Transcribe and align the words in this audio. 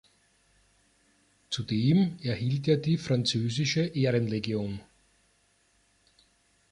Zudem 1.51 2.17
erhielt 2.23 2.67
er 2.67 2.77
die 2.77 2.97
französische 2.97 3.81
Ehrenlegion. 3.83 4.79